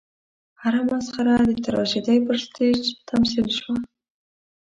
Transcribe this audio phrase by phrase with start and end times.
[0.61, 3.75] هره مسخره د تراژیدۍ پر سټېج تمثیل شوه.